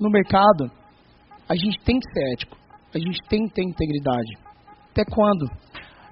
no 0.00 0.10
mercado, 0.10 0.70
a 1.48 1.54
gente 1.54 1.78
tem 1.84 1.98
que 1.98 2.10
ser 2.12 2.32
ético. 2.32 2.56
A 2.94 2.98
gente 2.98 3.18
tem 3.28 3.46
que 3.46 3.54
ter 3.54 3.62
integridade. 3.62 4.32
Até 4.90 5.04
quando? 5.04 5.46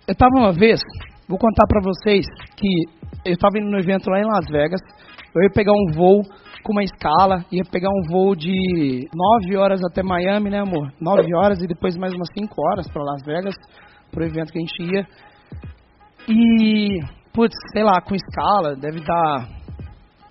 Eu 0.06 0.12
estava 0.12 0.30
uma 0.36 0.52
vez, 0.52 0.80
vou 1.28 1.38
contar 1.38 1.66
para 1.66 1.80
vocês 1.82 2.24
que 2.56 2.68
eu 3.24 3.32
estava 3.32 3.58
indo 3.58 3.70
no 3.70 3.78
evento 3.78 4.08
lá 4.10 4.20
em 4.20 4.26
Las 4.26 4.46
Vegas. 4.50 4.80
Eu 5.34 5.42
ia 5.42 5.50
pegar 5.50 5.72
um 5.72 5.92
voo 5.92 6.22
com 6.62 6.72
uma 6.72 6.82
escala, 6.82 7.44
ia 7.50 7.64
pegar 7.70 7.88
um 7.88 8.08
voo 8.10 8.34
de 8.34 9.08
9 9.42 9.56
horas 9.56 9.80
até 9.84 10.02
Miami, 10.02 10.50
né, 10.50 10.60
amor? 10.60 10.92
9 11.00 11.34
horas 11.34 11.62
e 11.62 11.66
depois 11.66 11.96
mais 11.96 12.12
umas 12.14 12.28
5 12.38 12.54
horas 12.70 12.90
para 12.90 13.02
Las 13.02 13.22
Vegas, 13.24 13.54
pro 14.10 14.24
evento 14.24 14.52
que 14.52 14.58
a 14.58 14.60
gente 14.60 14.94
ia. 14.94 15.06
E, 16.28 17.00
putz, 17.32 17.54
sei 17.72 17.82
lá, 17.82 18.00
com 18.00 18.14
escala, 18.14 18.76
deve 18.76 19.00
dar 19.00 19.48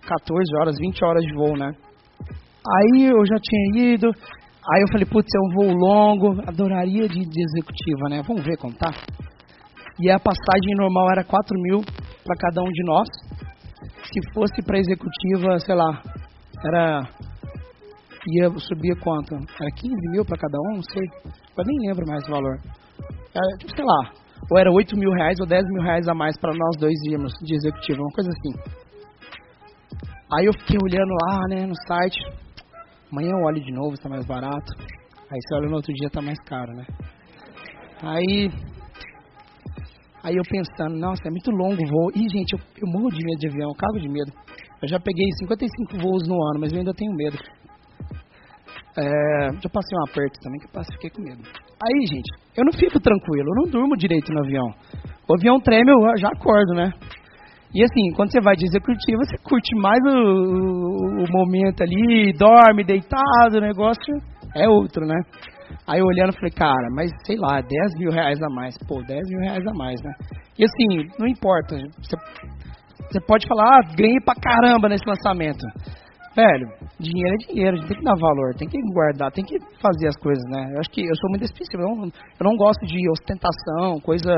14 0.07 0.57
horas, 0.59 0.75
20 0.79 1.03
horas 1.03 1.23
de 1.23 1.33
voo, 1.33 1.57
né? 1.57 1.71
Aí 2.65 3.05
eu 3.05 3.25
já 3.25 3.37
tinha 3.41 3.93
ido, 3.93 4.07
aí 4.07 4.81
eu 4.81 4.87
falei, 4.91 5.05
putz, 5.05 5.27
é 5.33 5.39
um 5.39 5.53
voo 5.55 5.73
longo, 5.73 6.41
adoraria 6.47 7.07
de, 7.07 7.19
de 7.19 7.41
executiva, 7.43 8.09
né? 8.09 8.21
Vamos 8.27 8.43
ver 8.43 8.57
como 8.57 8.73
tá. 8.75 8.91
E 9.99 10.11
a 10.11 10.19
passagem 10.19 10.75
normal 10.77 11.11
era 11.11 11.23
4 11.23 11.59
mil 11.59 11.81
para 12.23 12.35
cada 12.37 12.61
um 12.61 12.71
de 12.71 12.83
nós. 12.85 13.07
Se 14.03 14.33
fosse 14.33 14.61
para 14.61 14.77
executiva, 14.77 15.59
sei 15.59 15.75
lá, 15.75 16.01
era. 16.63 17.09
ia 18.27 18.49
subir 18.59 18.99
quanto? 18.99 19.33
Era 19.33 19.71
15 19.75 19.93
mil 20.11 20.23
para 20.23 20.37
cada 20.37 20.57
um? 20.69 20.75
Não 20.75 20.83
sei. 20.83 21.03
Eu 21.57 21.63
nem 21.65 21.87
lembro 21.89 22.05
mais 22.07 22.23
o 22.27 22.31
valor. 22.31 22.57
Era, 23.33 23.57
tipo, 23.57 23.75
sei 23.75 23.85
lá, 23.85 24.11
ou 24.51 24.57
era 24.57 24.71
8 24.71 24.95
mil 24.95 25.11
reais 25.11 25.37
ou 25.39 25.47
10 25.47 25.63
mil 25.65 25.83
reais 25.83 26.07
a 26.07 26.13
mais 26.13 26.37
para 26.39 26.53
nós 26.53 26.77
dois 26.79 26.95
irmos 27.09 27.33
de 27.41 27.55
executiva, 27.55 28.01
uma 28.01 28.13
coisa 28.13 28.29
assim. 28.29 28.77
Aí 30.37 30.45
eu 30.45 30.53
fiquei 30.53 30.77
olhando 30.83 31.13
lá, 31.23 31.39
né, 31.49 31.65
no 31.65 31.75
site. 31.87 32.19
Amanhã 33.11 33.31
eu 33.31 33.45
olho 33.45 33.61
de 33.61 33.71
novo, 33.71 33.93
está 33.93 34.09
mais 34.09 34.25
barato. 34.25 34.73
Aí 35.29 35.39
você 35.41 35.55
olha 35.55 35.69
no 35.69 35.75
outro 35.75 35.93
dia, 35.93 36.09
tá 36.09 36.21
mais 36.21 36.39
caro, 36.41 36.73
né? 36.73 36.85
Aí. 38.01 38.49
Aí 40.23 40.35
eu 40.35 40.43
pensando, 40.49 40.99
nossa, 40.99 41.21
é 41.25 41.31
muito 41.31 41.51
longo 41.51 41.81
o 41.81 41.87
voo. 41.87 42.11
Ih, 42.15 42.27
gente, 42.29 42.53
eu, 42.53 42.59
eu 42.59 42.87
morro 42.91 43.09
de 43.09 43.23
medo 43.23 43.39
de 43.39 43.47
avião, 43.47 43.69
eu 43.69 43.75
cago 43.75 43.99
de 43.99 44.09
medo. 44.09 44.31
Eu 44.81 44.87
já 44.87 44.99
peguei 44.99 45.25
55 45.39 45.97
voos 45.99 46.27
no 46.27 46.35
ano, 46.49 46.59
mas 46.59 46.71
eu 46.71 46.79
ainda 46.79 46.93
tenho 46.93 47.13
medo. 47.13 47.37
É, 48.97 49.51
já 49.61 49.69
passei 49.69 49.97
um 49.97 50.03
aperto 50.09 50.39
também, 50.41 50.59
que 50.59 50.65
eu 50.65 50.71
passei, 50.71 50.93
fiquei 50.95 51.09
com 51.11 51.21
medo. 51.21 51.43
Aí, 51.81 52.07
gente, 52.07 52.29
eu 52.57 52.65
não 52.65 52.73
fico 52.73 52.99
tranquilo, 52.99 53.47
eu 53.47 53.63
não 53.63 53.71
durmo 53.71 53.95
direito 53.95 54.33
no 54.33 54.43
avião. 54.43 54.67
O 55.29 55.35
avião 55.35 55.59
treme, 55.59 55.91
eu 55.91 56.17
já 56.17 56.29
acordo, 56.29 56.73
né? 56.73 56.91
E 57.77 57.83
assim, 57.83 58.09
quando 58.15 58.31
você 58.31 58.41
vai 58.41 58.55
de 58.55 58.65
executivo, 58.65 59.19
você 59.23 59.37
curte 59.45 59.75
mais 59.75 59.99
o, 60.03 60.09
o, 60.09 61.23
o 61.23 61.25
momento 61.29 61.83
ali, 61.83 62.33
dorme 62.33 62.83
deitado, 62.83 63.57
o 63.57 63.61
negócio 63.61 64.17
é 64.55 64.67
outro, 64.67 65.05
né? 65.05 65.15
Aí 65.85 66.01
olhando, 66.01 66.33
falei, 66.33 66.49
cara, 66.49 66.87
mas 66.95 67.11
sei 67.23 67.37
lá, 67.37 67.61
10 67.61 67.69
mil 67.99 68.09
reais 68.09 68.41
a 68.41 68.49
mais. 68.49 68.75
Pô, 68.87 69.03
10 69.03 69.21
mil 69.29 69.39
reais 69.41 69.63
a 69.67 69.73
mais, 69.75 70.01
né? 70.01 70.11
E 70.57 70.63
assim, 70.65 71.07
não 71.19 71.27
importa. 71.27 71.77
Você, 72.01 72.17
você 73.11 73.19
pode 73.27 73.47
falar, 73.47 73.77
ah, 73.77 73.95
ganhei 73.95 74.19
pra 74.25 74.33
caramba 74.33 74.89
nesse 74.89 75.05
lançamento. 75.07 75.61
Velho, 76.35 76.67
dinheiro 76.99 77.35
é 77.35 77.45
dinheiro, 77.45 77.77
a 77.77 77.79
gente 77.79 77.89
tem 77.89 77.97
que 77.99 78.03
dar 78.03 78.15
valor, 78.19 78.55
tem 78.57 78.67
que 78.67 78.77
guardar, 78.91 79.31
tem 79.31 79.45
que 79.45 79.59
fazer 79.79 80.07
as 80.07 80.17
coisas, 80.17 80.43
né? 80.49 80.73
Eu 80.73 80.79
acho 80.79 80.89
que 80.89 81.01
eu 81.01 81.15
sou 81.15 81.29
muito 81.29 81.45
específico, 81.45 81.81
eu 81.81 81.95
não, 81.95 82.05
eu 82.05 82.43
não 82.43 82.55
gosto 82.57 82.85
de 82.87 83.09
ostentação, 83.09 83.99
coisa, 84.01 84.33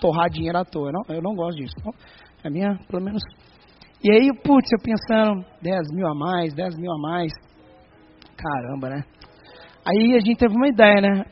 torrar 0.00 0.28
dinheiro 0.30 0.58
à 0.58 0.64
toa, 0.64 0.88
eu 0.88 0.92
não, 0.92 1.16
eu 1.16 1.22
não 1.22 1.34
gosto 1.34 1.56
disso. 1.58 1.74
Então, 1.78 1.92
a 2.46 2.50
minha, 2.50 2.78
pelo 2.88 3.04
menos. 3.04 3.22
E 4.02 4.10
aí, 4.10 4.30
putz, 4.42 4.68
eu 4.72 4.78
pensando, 4.82 5.44
10 5.62 5.78
mil 5.92 6.06
a 6.06 6.14
mais, 6.14 6.54
10 6.54 6.76
mil 6.78 6.92
a 6.92 6.98
mais. 6.98 7.32
Caramba, 8.36 8.90
né? 8.90 9.04
Aí 9.86 10.14
a 10.16 10.20
gente 10.20 10.36
teve 10.36 10.54
uma 10.54 10.68
ideia, 10.68 11.00
né? 11.00 11.24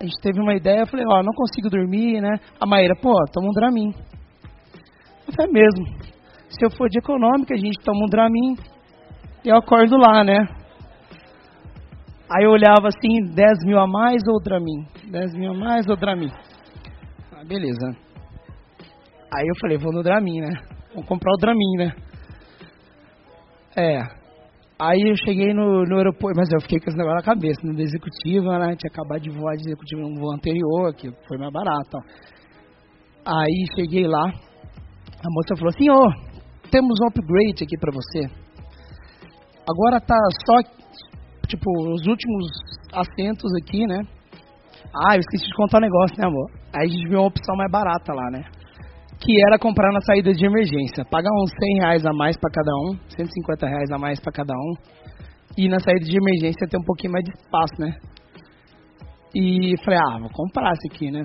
A 0.00 0.04
gente 0.04 0.20
teve 0.20 0.40
uma 0.40 0.54
ideia, 0.54 0.80
eu 0.80 0.86
falei, 0.86 1.06
ó, 1.08 1.22
não 1.22 1.32
consigo 1.32 1.70
dormir, 1.70 2.20
né? 2.20 2.36
A 2.60 2.66
Maíra, 2.66 2.94
pô, 3.00 3.12
toma 3.32 3.48
um 3.48 3.52
Dramin. 3.52 3.92
Eu 5.26 5.32
falei, 5.34 5.50
é 5.50 5.52
mesmo. 5.52 6.12
Se 6.48 6.64
eu 6.64 6.70
for 6.70 6.88
de 6.88 6.98
econômica, 6.98 7.54
a 7.54 7.58
gente 7.58 7.78
toma 7.84 8.04
um 8.04 8.08
Dramin 8.08 8.56
e 9.44 9.48
eu 9.48 9.56
acordo 9.56 9.96
lá, 9.96 10.22
né? 10.22 10.38
Aí 12.30 12.44
eu 12.44 12.50
olhava 12.50 12.88
assim, 12.88 13.22
10 13.34 13.64
mil 13.64 13.78
a 13.78 13.86
mais 13.86 14.22
ou 14.26 14.42
Dramin? 14.42 14.86
10 15.10 15.34
mil 15.34 15.52
a 15.52 15.54
mais 15.54 15.86
ou 15.86 15.96
Dramin? 15.96 16.30
Ah, 17.32 17.44
beleza. 17.44 18.11
Aí 19.34 19.46
eu 19.46 19.54
falei, 19.60 19.78
vou 19.78 19.92
no 19.92 20.02
Dramin, 20.02 20.40
né? 20.40 20.52
Vou 20.94 21.02
comprar 21.04 21.32
o 21.32 21.38
Dramin, 21.38 21.76
né? 21.78 21.94
É. 23.74 23.98
Aí 24.78 25.00
eu 25.00 25.16
cheguei 25.24 25.54
no, 25.54 25.84
no 25.84 25.96
aeroporto, 25.96 26.36
mas 26.36 26.52
eu 26.52 26.60
fiquei 26.60 26.78
com 26.78 26.90
esse 26.90 26.98
negócio 26.98 27.16
na 27.16 27.22
cabeça, 27.22 27.60
no 27.64 27.74
da 27.74 27.82
executiva, 27.82 28.58
né? 28.58 28.76
Tinha 28.76 28.90
acabado 28.92 29.22
de 29.22 29.30
voar 29.30 29.56
de 29.56 29.62
executiva 29.62 30.02
no 30.02 30.20
voo 30.20 30.34
anterior, 30.34 30.92
que 30.94 31.08
foi 31.26 31.38
mais 31.38 31.52
barato. 31.52 31.96
Ó. 31.96 32.02
Aí 33.24 33.64
cheguei 33.74 34.06
lá, 34.06 34.26
a 34.28 35.28
moça 35.30 35.56
falou 35.56 35.72
oh, 35.72 36.70
temos 36.70 36.98
um 37.00 37.06
upgrade 37.06 37.64
aqui 37.64 37.78
pra 37.78 37.92
você. 37.92 38.28
Agora 39.66 40.00
tá 40.00 40.18
só, 40.44 40.58
tipo, 41.46 41.70
os 41.94 42.06
últimos 42.06 42.46
assentos 42.92 43.50
aqui, 43.62 43.86
né? 43.86 44.00
Ah, 45.06 45.14
eu 45.14 45.20
esqueci 45.20 45.46
de 45.46 45.54
contar 45.54 45.78
um 45.78 45.82
negócio, 45.82 46.16
né, 46.18 46.26
amor? 46.26 46.50
Aí 46.74 46.86
a 46.86 46.90
gente 46.90 47.08
viu 47.08 47.20
uma 47.20 47.28
opção 47.28 47.56
mais 47.56 47.70
barata 47.70 48.12
lá, 48.12 48.30
né? 48.30 48.61
Que 49.22 49.32
era 49.46 49.58
comprar 49.58 49.92
na 49.92 50.00
saída 50.00 50.32
de 50.32 50.44
emergência. 50.44 51.04
Pagar 51.04 51.30
uns 51.30 51.50
100 51.50 51.78
reais 51.78 52.04
a 52.04 52.12
mais 52.12 52.36
para 52.36 52.50
cada 52.50 52.72
um, 52.74 52.98
150 53.08 53.66
reais 53.66 53.90
a 53.92 53.98
mais 53.98 54.20
para 54.20 54.32
cada 54.32 54.52
um. 54.52 54.74
E 55.56 55.68
na 55.68 55.78
saída 55.78 56.04
de 56.04 56.16
emergência 56.16 56.66
ter 56.68 56.76
um 56.76 56.84
pouquinho 56.84 57.12
mais 57.12 57.24
de 57.24 57.30
espaço, 57.30 57.74
né? 57.78 57.94
E 59.34 59.74
falei, 59.84 60.00
ah, 60.00 60.18
vou 60.18 60.30
comprar 60.30 60.72
esse 60.72 60.88
aqui, 60.88 61.10
né? 61.10 61.22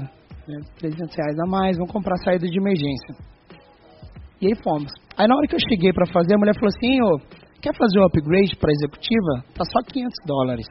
300 0.79 1.15
reais 1.15 1.39
a 1.39 1.49
mais, 1.49 1.77
vamos 1.77 1.91
comprar 1.91 2.13
a 2.13 2.23
saída 2.23 2.45
de 2.47 2.57
emergência. 2.57 3.15
E 4.39 4.47
aí 4.47 4.55
fomos. 4.63 4.93
Aí 5.17 5.27
na 5.27 5.35
hora 5.35 5.47
que 5.47 5.55
eu 5.55 5.67
cheguei 5.67 5.91
para 5.91 6.05
fazer, 6.05 6.35
a 6.35 6.37
mulher 6.37 6.53
falou 6.53 6.69
assim, 6.69 7.01
ô, 7.01 7.17
quer 7.61 7.75
fazer 7.75 7.97
o 7.97 8.03
um 8.03 8.05
upgrade 8.05 8.55
para 8.57 8.71
executiva? 8.71 9.43
Tá 9.55 9.65
só 9.65 9.81
500 9.81 10.13
dólares. 10.25 10.67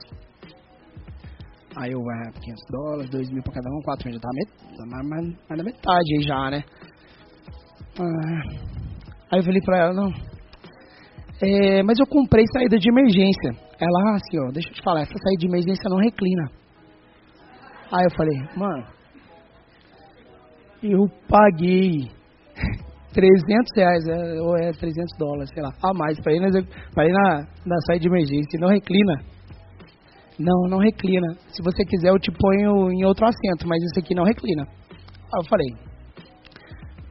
Aí 1.77 1.91
eu, 1.91 2.01
é, 2.01 2.31
500 2.41 2.63
dólares, 2.71 3.11
2 3.11 3.31
mil 3.33 3.43
pra 3.43 3.53
cada 3.53 3.69
um, 3.69 3.83
4 3.83 4.09
mil, 4.09 4.15
já 4.15 4.21
tá, 4.21 4.29
tá 4.79 4.87
mais, 4.87 5.09
mais, 5.09 5.25
mais 5.49 5.59
da 5.59 5.65
metade 5.65 6.15
aí 6.17 6.23
já, 6.23 6.51
né? 6.51 6.65
Ah, 7.99 8.43
aí 9.33 9.39
eu 9.41 9.45
falei 9.45 9.61
pra 9.62 9.79
ela, 9.79 9.93
não. 9.95 10.12
É, 11.43 11.83
mas 11.83 11.99
eu 11.99 12.07
comprei 12.07 12.45
saída 12.53 12.79
de 12.79 12.89
emergência. 12.89 13.51
Ela, 13.79 14.17
assim, 14.17 14.39
ó, 14.39 14.51
deixa 14.53 14.69
eu 14.69 14.75
te 14.75 14.83
falar, 14.83 15.03
essa 15.03 15.12
saída 15.12 15.41
de 15.41 15.47
emergência 15.47 15.91
não 15.91 15.99
reclina. 15.99 16.51
Aí 17.93 18.05
eu 18.05 18.17
falei, 18.17 18.39
mano, 18.57 18.84
eu 20.83 21.07
paguei 21.29 22.11
300 23.12 23.77
reais, 23.77 24.09
é, 24.09 24.41
ou 24.41 24.57
é 24.57 24.73
300 24.73 25.19
dólares, 25.19 25.51
sei 25.55 25.63
lá, 25.63 25.71
a 25.83 25.95
mais, 25.95 26.21
pra 26.21 26.33
ir, 26.33 26.41
na, 26.41 26.49
pra 26.95 27.07
ir 27.07 27.13
na, 27.13 27.47
na 27.65 27.77
saída 27.87 28.03
de 28.03 28.09
emergência, 28.09 28.61
não 28.61 28.69
reclina. 28.69 29.15
Não, 30.39 30.69
não 30.69 30.78
reclina. 30.78 31.34
Se 31.49 31.63
você 31.63 31.83
quiser, 31.84 32.11
eu 32.11 32.19
te 32.19 32.31
ponho 32.31 32.93
em 32.93 33.05
outro 33.05 33.25
assento, 33.27 33.67
mas 33.67 33.83
isso 33.83 33.99
aqui 33.99 34.15
não 34.15 34.25
reclina. 34.25 34.65
Aí 34.65 35.41
eu 35.43 35.49
falei, 35.49 35.69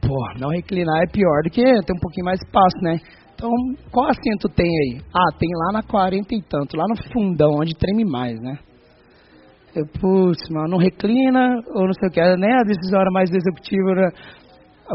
pô, 0.06 0.40
não 0.40 0.50
reclinar 0.50 1.02
é 1.02 1.12
pior 1.12 1.42
do 1.42 1.50
que 1.50 1.62
ter 1.62 1.92
um 1.92 2.00
pouquinho 2.00 2.24
mais 2.24 2.40
espaço, 2.40 2.78
né? 2.82 2.98
Então, 3.34 3.50
qual 3.92 4.08
assento 4.08 4.48
tem 4.48 4.66
aí? 4.66 5.00
Ah, 5.12 5.36
tem 5.38 5.48
lá 5.66 5.72
na 5.72 5.82
40 5.82 6.34
e 6.34 6.42
tanto, 6.42 6.76
lá 6.76 6.84
no 6.88 6.96
fundão, 7.12 7.50
onde 7.60 7.76
treme 7.76 8.04
mais, 8.04 8.40
né? 8.40 8.56
Eu, 9.74 9.84
putz, 10.00 10.40
mano, 10.50 10.68
não 10.70 10.78
reclina, 10.78 11.60
ou 11.74 11.84
não 11.84 11.92
sei 11.92 12.08
o 12.08 12.12
que, 12.12 12.20
né? 12.20 12.48
A 12.54 12.64
decisão 12.64 12.98
era 12.98 13.10
mais 13.10 13.28
executiva, 13.30 13.94
né? 13.94 14.08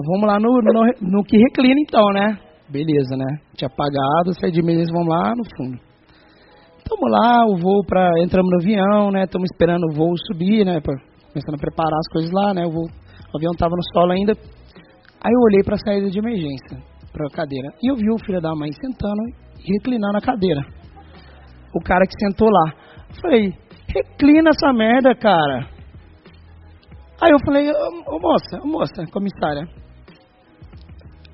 Vamos 0.08 0.26
lá 0.26 0.40
no, 0.40 0.50
no, 0.50 1.18
no, 1.18 1.24
que 1.24 1.38
reclina 1.38 1.80
então, 1.82 2.08
né? 2.14 2.40
Beleza, 2.68 3.16
né? 3.16 3.28
Tinha 3.56 3.70
pagado, 3.70 4.34
saí 4.40 4.52
de 4.52 4.64
mês, 4.64 4.90
vamos 4.92 5.10
lá 5.10 5.34
no 5.36 5.44
fundo. 5.56 5.78
Tamo 6.90 7.08
lá, 7.08 7.46
o 7.46 7.58
voo 7.58 7.86
pra. 7.86 8.10
Entramos 8.24 8.50
no 8.50 8.58
avião, 8.58 9.12
né? 9.12 9.26
Estamos 9.26 9.48
esperando 9.54 9.84
o 9.92 9.94
voo 9.94 10.14
subir, 10.32 10.66
né? 10.66 10.80
Pra, 10.82 10.96
começando 11.32 11.56
a 11.56 11.62
preparar 11.62 12.00
as 12.00 12.12
coisas 12.12 12.32
lá, 12.32 12.54
né? 12.54 12.66
O, 12.66 12.72
voo, 12.72 12.88
o 13.34 13.38
avião 13.38 13.52
tava 13.56 13.76
no 13.76 13.84
solo 13.94 14.14
ainda. 14.14 14.34
Aí 15.24 15.32
eu 15.32 15.40
olhei 15.40 15.64
para 15.64 15.76
a 15.76 15.78
saída 15.78 16.10
de 16.10 16.18
emergência, 16.18 16.82
para 17.12 17.28
a 17.28 17.36
cadeira, 17.36 17.70
e 17.82 17.92
eu 17.92 17.96
vi 17.96 18.10
o 18.10 18.18
filho 18.26 18.42
da 18.42 18.56
mãe 18.56 18.72
sentando 18.72 19.22
e 19.60 19.74
reclinando 19.74 20.18
a 20.18 20.22
cadeira. 20.22 20.62
O 21.76 21.80
cara 21.80 22.06
que 22.06 22.26
sentou 22.26 22.50
lá. 22.50 22.74
Eu 23.10 23.22
falei, 23.22 23.54
reclina 23.88 24.50
essa 24.50 24.74
merda, 24.74 25.14
cara. 25.16 25.70
Aí 27.22 27.32
eu 27.32 27.38
falei, 27.46 27.70
ô, 27.70 28.16
ô 28.16 28.20
moça, 28.20 28.60
ô, 28.64 28.68
moça, 28.68 29.06
comissária. 29.12 29.68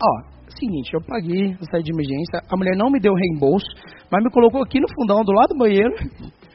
Ó, 0.04 0.38
seguinte, 0.60 0.94
eu 0.94 1.01
paguei 1.01 1.54
a 1.54 1.66
saída 1.72 1.83
de 1.83 1.94
emergência, 1.94 2.42
a 2.51 2.57
mulher 2.57 2.75
não 2.75 2.92
me 2.92 3.00
deu 3.00 3.13
reembolso, 3.13 3.68
mas 4.12 4.22
me 4.22 4.30
colocou 4.31 4.62
aqui 4.62 4.81
no 4.81 4.88
fundão 4.94 5.24
do 5.24 5.31
lado 5.31 5.50
do 5.50 5.57
banheiro. 5.57 5.94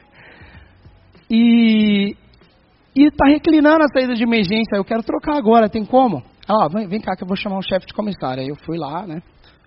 E, 1.35 2.15
e 2.95 3.09
tá 3.09 3.25
reclinando 3.25 3.83
a 3.83 3.87
saída 3.87 4.13
de 4.13 4.21
emergência. 4.21 4.75
Eu 4.75 4.83
quero 4.83 5.01
trocar 5.01 5.35
agora, 5.35 5.67
tem 5.67 5.83
como? 5.83 6.21
Ó, 6.49 6.69
vem, 6.69 6.87
vem 6.87 6.99
cá 6.99 7.15
que 7.15 7.23
eu 7.23 7.27
vou 7.27 7.37
chamar 7.37 7.57
o 7.57 7.61
chefe 7.61 7.85
de 7.85 7.93
comissário. 7.93 8.43
Aí 8.43 8.49
eu 8.49 8.55
fui 8.65 8.77
lá, 8.77 9.07
né? 9.07 9.21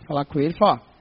Falar 0.07 0.25
com 0.25 0.39
ele, 0.39 0.55
falou, 0.55 0.75
ó, 0.75 0.97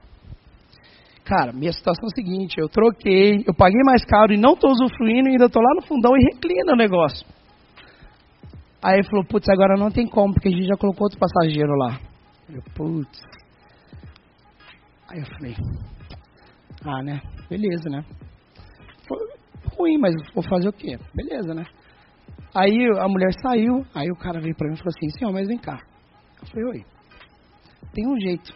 cara, 1.24 1.52
minha 1.52 1.72
situação 1.72 2.04
é 2.04 2.06
a 2.06 2.14
seguinte, 2.14 2.58
eu 2.58 2.68
troquei, 2.68 3.44
eu 3.46 3.54
paguei 3.54 3.80
mais 3.84 4.04
caro 4.04 4.32
e 4.32 4.36
não 4.36 4.54
estou 4.54 4.70
usufruindo, 4.70 5.28
e 5.28 5.32
ainda 5.32 5.46
estou 5.46 5.62
lá 5.62 5.74
no 5.74 5.82
fundão 5.82 6.16
e 6.16 6.24
reclina 6.32 6.72
o 6.72 6.76
negócio. 6.76 7.26
Aí 8.82 8.98
ele 8.98 9.08
falou, 9.08 9.24
putz, 9.24 9.48
agora 9.48 9.76
não 9.76 9.90
tem 9.90 10.06
como, 10.08 10.32
porque 10.32 10.48
a 10.48 10.50
gente 10.50 10.66
já 10.66 10.76
colocou 10.76 11.04
outro 11.04 11.18
passageiro 11.18 11.72
lá. 11.76 12.00
Eu, 12.48 12.62
putz. 12.74 13.20
Aí 15.08 15.20
eu 15.20 15.26
falei, 15.26 15.54
ah, 16.84 17.02
né, 17.02 17.20
beleza, 17.48 17.88
né. 17.88 18.04
Foi 19.06 19.18
ruim, 19.76 19.98
mas 19.98 20.14
vou 20.34 20.42
fazer 20.42 20.68
o 20.68 20.72
quê? 20.72 20.98
Beleza, 21.14 21.54
né. 21.54 21.64
Aí 22.56 22.88
a 22.98 23.06
mulher 23.06 23.32
saiu, 23.42 23.84
aí 23.94 24.10
o 24.10 24.16
cara 24.16 24.40
veio 24.40 24.56
pra 24.56 24.66
mim 24.66 24.74
e 24.74 24.78
falou 24.78 24.92
assim, 24.96 25.10
senhor, 25.18 25.30
mas 25.30 25.46
vem 25.46 25.58
cá. 25.58 25.78
Eu 26.40 26.46
falei, 26.48 26.64
oi, 26.64 26.84
tem 27.92 28.08
um 28.08 28.18
jeito. 28.18 28.50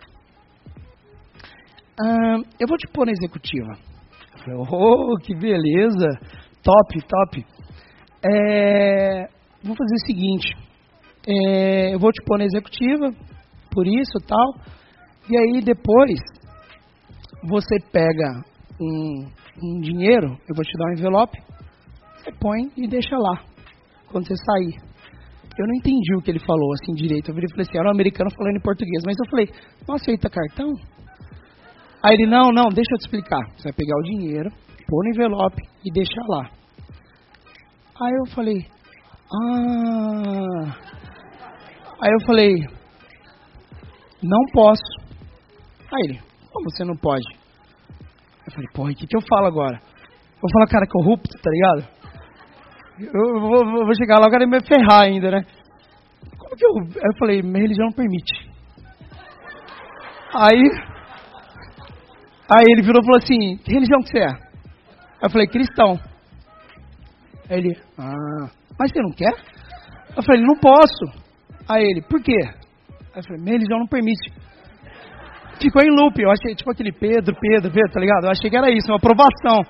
Ah, 2.00 2.38
eu 2.58 2.66
vou 2.66 2.78
te 2.78 2.88
pôr 2.94 3.04
na 3.04 3.12
executiva. 3.12 3.72
Eu 4.32 4.38
falei, 4.38 4.66
oh, 4.70 5.16
que 5.18 5.34
beleza, 5.34 6.08
top, 6.62 6.98
top. 7.06 7.46
É, 8.24 9.28
vou 9.62 9.76
fazer 9.76 9.94
o 9.94 10.06
seguinte, 10.06 10.48
é, 11.26 11.94
eu 11.94 11.98
vou 11.98 12.10
te 12.10 12.24
pôr 12.24 12.38
na 12.38 12.44
executiva, 12.44 13.10
por 13.70 13.86
isso 13.86 14.18
tal, 14.26 14.54
e 15.28 15.38
aí 15.38 15.62
depois 15.62 16.18
você 17.42 17.76
pega 17.92 18.42
um, 18.80 19.26
um 19.62 19.80
dinheiro, 19.80 20.38
eu 20.48 20.54
vou 20.54 20.64
te 20.64 20.78
dar 20.78 20.86
um 20.86 20.92
envelope, 20.92 21.38
você 22.16 22.32
põe 22.32 22.70
e 22.76 22.86
deixa 22.88 23.16
lá, 23.16 23.42
quando 24.10 24.26
você 24.26 24.34
sair. 24.36 24.90
Eu 25.58 25.66
não 25.66 25.74
entendi 25.74 26.14
o 26.16 26.22
que 26.22 26.30
ele 26.30 26.38
falou, 26.38 26.72
assim, 26.74 26.94
direito. 26.94 27.30
Eu 27.30 27.34
falei 27.34 27.46
assim, 27.58 27.78
era 27.78 27.88
um 27.88 27.92
americano 27.92 28.30
falando 28.30 28.56
em 28.56 28.62
português. 28.62 29.02
Mas 29.04 29.16
eu 29.18 29.30
falei, 29.30 29.48
não 29.86 29.94
aceita 29.94 30.30
cartão? 30.30 30.72
Aí 32.02 32.14
ele, 32.14 32.26
não, 32.26 32.50
não, 32.50 32.68
deixa 32.70 32.94
eu 32.94 32.98
te 32.98 33.02
explicar. 33.02 33.40
Você 33.56 33.64
vai 33.64 33.72
pegar 33.72 33.96
o 33.96 34.02
dinheiro, 34.02 34.50
pôr 34.88 35.04
no 35.04 35.10
envelope 35.10 35.62
e 35.84 35.92
deixar 35.92 36.24
lá. 36.28 36.50
Aí 38.02 38.12
eu 38.14 38.34
falei, 38.34 38.66
ah. 39.32 40.76
Aí 42.02 42.10
eu 42.10 42.26
falei, 42.26 42.54
não 44.22 44.40
posso. 44.52 44.82
Aí 45.92 46.00
ele, 46.08 46.20
como 46.52 46.70
você 46.70 46.84
não 46.84 46.96
pode? 46.96 47.26
Eu 48.46 48.52
falei, 48.52 48.68
porra, 48.72 48.90
o 48.92 48.94
que, 48.94 49.06
que 49.06 49.16
eu 49.16 49.22
falo 49.28 49.46
agora? 49.46 49.78
Vou 50.40 50.50
falar 50.52 50.66
cara 50.68 50.86
corrupto, 50.88 51.38
tá 51.42 51.50
ligado? 51.50 51.99
Eu 53.00 53.40
vou, 53.40 53.64
vou 53.64 53.94
chegar 53.94 54.18
lá, 54.18 54.26
o 54.28 54.30
cara 54.30 54.46
me 54.46 54.60
ferrar 54.60 55.04
ainda, 55.04 55.30
né? 55.30 55.42
Como 56.38 56.56
que 56.56 56.66
eu. 56.66 56.70
Eu 57.02 57.18
falei, 57.18 57.42
minha 57.42 57.62
religião 57.62 57.86
não 57.86 57.92
permite. 57.92 58.50
Aí. 60.34 60.62
Aí 62.52 62.64
ele 62.68 62.82
virou 62.82 63.00
e 63.02 63.06
falou 63.06 63.18
assim: 63.18 63.56
Que 63.64 63.72
religião 63.72 64.00
que 64.02 64.08
você 64.08 64.18
é? 64.18 64.50
Eu 65.22 65.30
falei, 65.30 65.46
cristão. 65.46 65.98
Aí 67.50 67.58
ele, 67.58 67.76
ah, 67.98 68.50
mas 68.78 68.90
você 68.90 69.02
não 69.02 69.10
quer? 69.10 69.34
Eu 70.16 70.22
falei, 70.22 70.40
não 70.40 70.54
posso. 70.56 71.04
Aí 71.68 71.84
ele, 71.84 72.02
por 72.02 72.22
quê? 72.22 72.38
Eu 73.14 73.22
falei, 73.22 73.42
minha 73.42 73.52
religião 73.52 73.80
não 73.80 73.86
permite. 73.86 74.32
Ficou 75.60 75.82
em 75.82 75.90
loop, 75.90 76.18
eu 76.18 76.30
achei, 76.30 76.54
tipo 76.54 76.70
aquele 76.70 76.90
Pedro, 76.90 77.36
Pedro, 77.38 77.70
Pedro, 77.70 77.92
tá 77.92 78.00
ligado? 78.00 78.24
Eu 78.24 78.30
achei 78.30 78.48
que 78.48 78.56
era 78.56 78.70
isso, 78.70 78.90
uma 78.90 78.96
aprovação. 78.96 79.62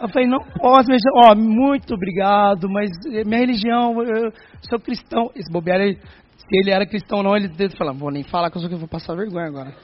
Eu 0.00 0.08
falei, 0.08 0.28
não 0.28 0.40
posso, 0.40 0.88
mas, 0.88 1.00
ó, 1.14 1.34
muito 1.34 1.94
obrigado, 1.94 2.68
mas 2.68 2.90
minha 3.24 3.40
religião, 3.40 4.02
eu 4.02 4.32
sou 4.68 4.78
cristão. 4.78 5.30
Esse 5.34 5.50
bobear, 5.50 5.80
ele, 5.80 5.96
se 6.36 6.58
ele 6.58 6.70
era 6.70 6.86
cristão 6.86 7.18
ou 7.18 7.24
não, 7.24 7.36
ele 7.36 7.48
falou, 7.76 7.94
vou 7.94 8.10
nem 8.10 8.22
falar 8.22 8.50
sou 8.52 8.68
que 8.68 8.74
eu 8.74 8.78
vou 8.78 8.88
passar 8.88 9.16
vergonha 9.16 9.46
agora. 9.46 9.74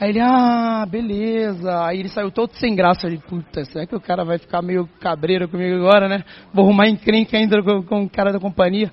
Aí 0.00 0.10
ele, 0.10 0.20
ah, 0.20 0.84
beleza. 0.90 1.86
Aí 1.86 2.00
ele 2.00 2.08
saiu 2.08 2.30
todo 2.30 2.52
sem 2.54 2.74
graça. 2.74 3.06
Eu 3.06 3.20
puta, 3.20 3.64
será 3.64 3.86
que 3.86 3.94
o 3.94 4.00
cara 4.00 4.24
vai 4.24 4.38
ficar 4.38 4.60
meio 4.60 4.88
cabreiro 5.00 5.48
comigo 5.48 5.76
agora, 5.76 6.08
né? 6.08 6.24
Vou 6.52 6.64
arrumar 6.64 6.88
encrenca 6.88 7.36
ainda 7.36 7.62
com, 7.62 7.82
com 7.84 8.02
o 8.02 8.10
cara 8.10 8.32
da 8.32 8.40
companhia. 8.40 8.90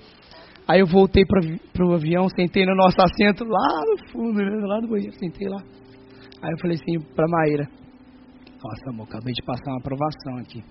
Aí 0.67 0.79
eu 0.79 0.85
voltei 0.85 1.25
para 1.25 1.41
pro 1.73 1.93
avião, 1.93 2.29
sentei 2.29 2.65
no 2.65 2.75
nosso 2.75 2.95
assento 3.01 3.43
lá 3.43 3.83
no 3.85 4.11
fundo, 4.11 4.37
né, 4.37 4.65
lá 4.65 4.79
no 4.79 4.87
banheiro, 4.87 5.13
sentei 5.17 5.47
lá. 5.49 5.61
Aí 6.41 6.51
eu 6.51 6.57
falei 6.59 6.77
assim 6.77 6.99
pra 7.15 7.27
Maíra, 7.27 7.67
nossa, 8.63 8.89
amor, 8.89 9.07
acabei 9.07 9.33
de 9.33 9.41
passar 9.43 9.71
uma 9.71 9.79
aprovação 9.79 10.37
aqui. 10.39 10.63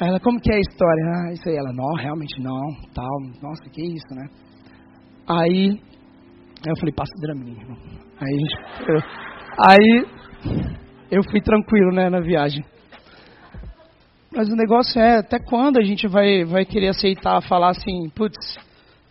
Aí 0.00 0.08
ela, 0.08 0.18
como 0.18 0.40
que 0.40 0.50
é 0.50 0.56
a 0.56 0.60
história? 0.60 1.04
Ah, 1.14 1.32
isso 1.32 1.46
aí. 1.46 1.56
Ela, 1.56 1.72
não, 1.74 1.92
realmente 1.94 2.40
não, 2.40 2.60
tal. 2.94 3.20
Nossa, 3.42 3.68
que 3.70 3.82
isso, 3.82 4.14
né? 4.14 4.28
Aí, 5.28 5.78
eu 6.66 6.76
falei, 6.76 6.94
passa 6.94 7.12
o 7.14 7.20
Dramin, 7.20 7.52
irmão. 7.52 7.76
Aí, 8.18 8.40
eu, 8.88 9.00
aí, 9.58 10.06
eu 11.10 11.22
fui 11.30 11.42
tranquilo, 11.42 11.92
né, 11.92 12.08
na 12.08 12.20
viagem. 12.20 12.64
Mas 14.34 14.48
o 14.48 14.56
negócio 14.56 14.98
é, 14.98 15.18
até 15.18 15.38
quando 15.38 15.78
a 15.78 15.82
gente 15.82 16.08
vai, 16.08 16.44
vai 16.44 16.64
querer 16.64 16.88
aceitar, 16.88 17.42
falar 17.42 17.70
assim, 17.70 18.08
putz, 18.14 18.58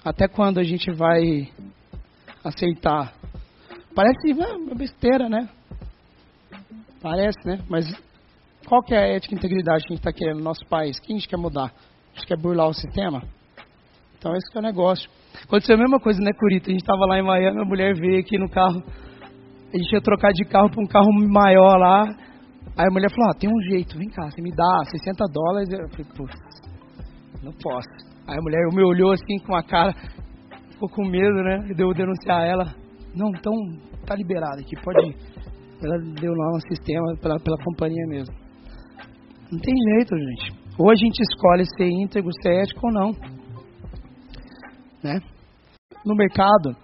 até 0.04 0.28
quando 0.28 0.60
a 0.60 0.64
gente 0.64 0.90
vai 0.92 1.50
aceitar? 2.44 3.14
Parece 3.94 4.34
uma 4.34 4.76
besteira, 4.76 5.30
né? 5.30 5.48
Parece, 7.02 7.40
né? 7.46 7.60
Mas 7.70 7.86
qual 8.68 8.84
que 8.84 8.94
é 8.94 8.98
a 8.98 9.08
ética 9.16 9.34
e 9.34 9.38
integridade 9.38 9.84
que 9.84 9.94
a 9.94 9.96
gente 9.96 10.06
está 10.06 10.12
querendo 10.12 10.38
no 10.38 10.44
nosso 10.44 10.66
país? 10.68 11.00
Quem 11.00 11.16
a 11.16 11.20
gente 11.20 11.30
quer 11.30 11.38
mudar? 11.38 11.72
A 11.72 12.16
gente 12.16 12.28
quer 12.28 12.38
burlar 12.38 12.68
o 12.68 12.74
sistema? 12.74 13.22
Então 14.18 14.34
esse 14.36 14.56
é 14.56 14.60
o 14.60 14.62
negócio. 14.62 15.10
Aconteceu 15.44 15.76
a 15.76 15.80
mesma 15.80 16.00
coisa, 16.00 16.20
né, 16.22 16.32
Curita? 16.38 16.70
A 16.70 16.72
gente 16.72 16.82
estava 16.82 17.06
lá 17.06 17.18
em 17.18 17.24
Miami, 17.24 17.62
a 17.62 17.66
mulher 17.66 17.96
veio 17.96 18.20
aqui 18.20 18.38
no 18.38 18.50
carro. 18.50 18.84
A 19.74 19.78
gente 19.78 19.94
ia 19.94 20.02
trocar 20.02 20.32
de 20.34 20.44
carro 20.46 20.70
para 20.70 20.84
um 20.84 20.88
carro 20.88 21.12
maior 21.30 21.78
lá. 21.78 22.04
Aí 22.78 22.86
a 22.88 22.92
mulher 22.92 23.10
falou, 23.12 23.32
ah, 23.32 23.40
tem 23.40 23.50
um 23.50 23.62
jeito, 23.70 23.98
vem 23.98 24.10
cá, 24.10 24.30
você 24.30 24.42
me 24.42 24.52
dá 24.52 24.84
60 24.92 25.26
dólares. 25.32 25.70
Eu 25.70 25.90
falei, 25.90 26.06
pô, 26.18 26.26
não 27.44 27.54
posso. 27.54 27.90
Aí 28.28 28.38
a 28.38 28.42
mulher 28.42 28.60
me 28.74 28.84
olhou 28.84 29.12
assim 29.14 29.38
com 29.46 29.56
a 29.56 29.64
cara, 29.64 29.94
ficou 30.72 30.90
com 30.90 31.06
medo, 31.06 31.44
né? 31.44 31.74
Deu 31.76 31.94
denunciar 31.94 32.46
ela. 32.46 32.66
Não, 33.16 33.30
então 33.30 33.54
tá 34.06 34.16
liberado 34.16 34.62
aqui, 34.62 34.76
pode 34.84 35.08
ir. 35.08 35.16
Ela 35.82 35.98
deu 36.20 36.34
lá 36.34 36.56
um 36.56 36.60
sistema 36.60 37.16
pela, 37.22 37.40
pela 37.40 37.58
companhia 37.64 38.06
mesmo. 38.08 38.36
Não 39.52 39.60
tem 39.60 39.74
jeito, 39.94 40.16
gente. 40.18 40.60
Ou 40.78 40.92
a 40.92 40.96
gente 40.96 41.20
escolhe 41.22 41.66
ser 41.78 41.90
íntegro, 41.90 42.30
ser 42.42 42.64
ético 42.64 42.88
ou 42.88 42.94
não. 42.94 43.12
Né? 45.04 45.20
No 46.06 46.16
mercado, 46.16 46.76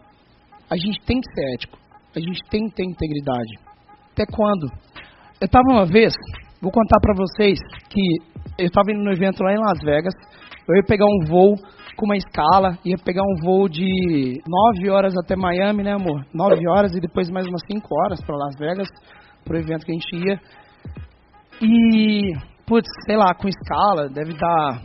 a 0.69 0.75
gente 0.75 0.99
tem 1.05 1.19
que 1.19 1.31
ser 1.33 1.53
ético. 1.55 1.77
A 2.15 2.19
gente 2.19 2.39
tem 2.49 2.67
que 2.67 2.75
ter 2.75 2.85
integridade. 2.85 3.59
Até 4.11 4.25
quando? 4.25 4.67
Eu 5.41 5.45
estava 5.45 5.65
uma 5.69 5.85
vez, 5.85 6.13
vou 6.61 6.71
contar 6.71 6.99
para 7.01 7.13
vocês 7.13 7.59
que 7.89 8.01
eu 8.57 8.65
estava 8.65 8.91
indo 8.91 9.03
no 9.03 9.11
evento 9.11 9.43
lá 9.43 9.53
em 9.53 9.59
Las 9.59 9.79
Vegas. 9.83 10.13
Eu 10.67 10.75
ia 10.75 10.83
pegar 10.87 11.05
um 11.05 11.25
voo 11.27 11.55
com 11.95 12.05
uma 12.05 12.17
escala, 12.17 12.77
ia 12.85 12.97
pegar 13.03 13.23
um 13.23 13.41
voo 13.43 13.67
de 13.69 14.41
9 14.47 14.89
horas 14.89 15.13
até 15.17 15.35
Miami, 15.35 15.83
né, 15.83 15.93
amor? 15.93 16.25
9 16.33 16.67
horas 16.69 16.93
e 16.95 16.99
depois 16.99 17.29
mais 17.29 17.47
umas 17.47 17.61
5 17.71 17.87
horas 18.01 18.21
para 18.21 18.35
Las 18.35 18.55
Vegas, 18.57 18.87
pro 19.43 19.57
evento 19.57 19.85
que 19.85 19.91
a 19.91 19.95
gente 19.95 20.15
ia. 20.15 20.39
E, 21.61 22.33
putz, 22.65 22.87
sei 23.05 23.15
lá, 23.15 23.33
com 23.33 23.47
escala, 23.47 24.09
deve 24.09 24.33
dar 24.33 24.81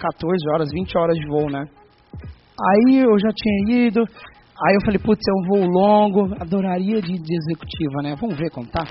14 0.00 0.50
horas, 0.52 0.70
20 0.72 0.98
horas 0.98 1.16
de 1.16 1.26
voo, 1.26 1.50
né? 1.50 1.64
Aí 2.60 2.96
eu 2.96 3.18
já 3.18 3.30
tinha 3.34 3.86
ido, 3.86 4.00
aí 4.00 4.74
eu 4.74 4.84
falei, 4.84 4.98
putz, 4.98 5.20
é 5.28 5.32
um 5.32 5.48
voo 5.48 5.66
longo, 5.68 6.34
adoraria 6.40 7.02
de, 7.02 7.12
de 7.12 7.36
executiva, 7.36 8.02
né? 8.02 8.16
Vamos 8.18 8.36
ver 8.36 8.50
como 8.50 8.66
tá. 8.68 8.84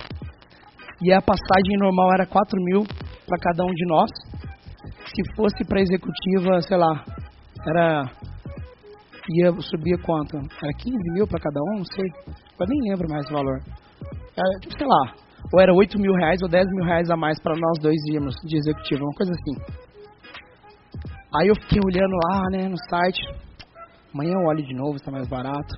E 1.01 1.11
a 1.11 1.21
passagem 1.21 1.77
normal 1.79 2.13
era 2.13 2.25
4 2.25 2.61
mil 2.61 2.83
para 3.25 3.37
cada 3.39 3.63
um 3.63 3.73
de 3.73 3.85
nós. 3.87 4.09
Se 5.05 5.35
fosse 5.35 5.63
para 5.65 5.81
executiva, 5.81 6.61
sei 6.61 6.77
lá, 6.77 7.03
era. 7.67 8.03
ia 9.29 9.51
subir 9.61 10.01
quanto? 10.01 10.37
Era 10.37 10.73
15 10.77 10.97
mil 11.13 11.27
para 11.27 11.39
cada 11.39 11.59
um? 11.61 11.77
Não 11.77 11.85
sei. 11.85 12.05
Eu 12.59 12.67
nem 12.67 12.91
lembro 12.91 13.09
mais 13.09 13.25
o 13.29 13.33
valor. 13.33 13.59
Era, 14.35 14.59
tipo, 14.61 14.77
sei 14.77 14.87
lá. 14.87 15.15
Ou 15.51 15.61
era 15.61 15.73
8 15.73 15.99
mil 15.99 16.13
reais 16.13 16.41
ou 16.41 16.49
10 16.49 16.65
mil 16.71 16.85
reais 16.85 17.09
a 17.09 17.15
mais 17.15 17.39
para 17.41 17.55
nós 17.55 17.79
dois 17.81 17.97
irmos 18.09 18.33
de 18.45 18.57
executivo, 18.57 19.03
uma 19.03 19.13
coisa 19.13 19.31
assim. 19.31 19.83
Aí 21.35 21.47
eu 21.47 21.55
fiquei 21.55 21.79
olhando 21.83 22.15
lá, 22.27 22.41
né, 22.51 22.67
no 22.67 22.77
site. 22.89 23.21
Amanhã 24.13 24.33
eu 24.33 24.47
olho 24.47 24.63
de 24.63 24.73
novo, 24.73 24.95
está 24.95 25.11
mais 25.11 25.27
barato. 25.27 25.75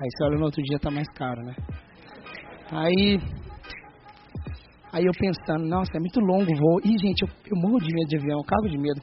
Aí 0.00 0.08
você 0.10 0.24
olha 0.24 0.38
no 0.38 0.44
outro 0.44 0.62
dia, 0.62 0.78
tá 0.78 0.90
mais 0.90 1.08
caro, 1.14 1.42
né? 1.42 1.54
Aí 2.72 3.18
Aí 4.92 5.04
eu 5.04 5.12
pensando, 5.12 5.68
nossa, 5.68 5.92
é 5.94 6.00
muito 6.00 6.18
longo 6.18 6.50
o 6.50 6.56
voo. 6.56 6.80
Ih, 6.84 6.98
gente, 6.98 7.22
eu, 7.22 7.28
eu 7.46 7.60
morro 7.60 7.78
de 7.78 7.94
medo 7.94 8.08
de 8.08 8.16
avião, 8.16 8.38
eu 8.38 8.44
cago 8.44 8.68
de 8.68 8.76
medo. 8.76 9.00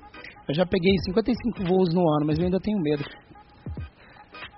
Eu 0.48 0.56
já 0.56 0.66
peguei 0.66 0.94
55 1.06 1.64
voos 1.66 1.94
no 1.94 2.02
ano, 2.16 2.26
mas 2.26 2.40
eu 2.40 2.46
ainda 2.46 2.60
tenho 2.60 2.80
medo. 2.80 3.04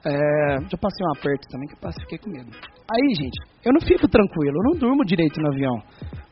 É, 0.06 0.62
já 0.70 0.78
passei 0.78 1.06
um 1.06 1.12
aperto 1.18 1.48
também 1.50 1.68
que 1.68 1.76
eu 1.76 1.80
passei, 1.82 2.04
fiquei 2.04 2.20
com 2.20 2.30
medo. 2.30 2.50
Aí, 2.92 3.16
gente, 3.16 3.38
eu 3.66 3.74
não 3.74 3.82
fico 3.82 4.08
tranquilo, 4.08 4.58
eu 4.58 4.72
não 4.72 4.80
durmo 4.80 5.04
direito 5.04 5.42
no 5.42 5.50
avião. 5.52 5.76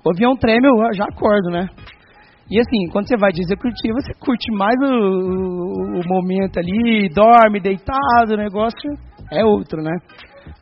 O 0.06 0.12
avião 0.12 0.38
treme, 0.38 0.68
eu 0.68 0.94
já 0.94 1.06
acordo, 1.06 1.50
né? 1.50 1.68
E 2.50 2.60
assim, 2.60 2.88
quando 2.94 3.08
você 3.08 3.18
vai 3.18 3.32
de 3.32 3.42
executivo, 3.42 4.00
você 4.00 4.14
curte 4.20 4.52
mais 4.54 4.76
o, 4.80 4.86
o, 4.86 6.00
o 6.00 6.08
momento 6.08 6.60
ali, 6.60 7.10
dorme 7.10 7.60
deitado, 7.60 8.34
o 8.34 8.38
negócio 8.38 8.90
é 9.32 9.44
outro, 9.44 9.82
né? 9.82 9.92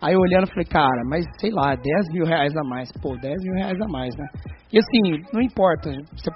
Aí 0.02 0.16
olhando, 0.16 0.48
falei, 0.48 0.66
cara, 0.66 1.04
mas 1.08 1.26
sei 1.40 1.52
lá, 1.52 1.76
10 1.76 1.84
mil 2.12 2.26
reais 2.26 2.56
a 2.58 2.64
mais. 2.64 2.92
Pô, 3.02 3.16
10 3.16 3.36
mil 3.44 3.54
reais 3.54 3.80
a 3.80 3.88
mais, 3.88 4.16
né? 4.18 4.26
E 4.74 4.80
assim, 4.80 5.24
não 5.32 5.42
importa. 5.42 5.92
Você, 5.92 6.32